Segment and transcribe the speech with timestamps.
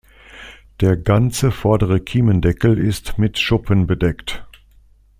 [0.79, 4.43] Der ganze vordere Kiemendeckel ist mit Schuppen bedeckt.